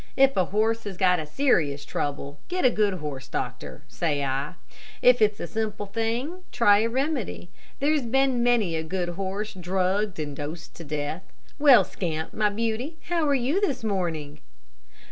If 0.17 0.35
a 0.35 0.45
horse 0.45 0.85
has 0.85 0.97
got 0.97 1.19
a 1.19 1.27
serious 1.27 1.85
trouble, 1.85 2.39
get 2.47 2.65
a 2.65 2.71
good 2.71 2.95
horse 2.95 3.27
doctor, 3.27 3.83
say 3.87 4.25
I. 4.25 4.55
If 5.03 5.21
it's 5.21 5.39
a 5.39 5.45
simple 5.45 5.85
thing, 5.85 6.39
try 6.51 6.79
a 6.79 6.83
simple 6.85 6.95
remedy. 6.95 7.49
There's 7.79 8.01
been 8.07 8.41
many 8.41 8.75
a 8.75 8.81
good 8.81 9.09
horse 9.09 9.53
drugged 9.53 10.17
and 10.19 10.35
dosed 10.35 10.73
to 10.77 10.83
death. 10.83 11.21
Well, 11.59 11.83
Scamp, 11.83 12.33
my 12.33 12.49
beauty, 12.49 12.97
how 13.09 13.27
are 13.27 13.35
you, 13.35 13.61
this 13.61 13.83
morning?" 13.83 14.39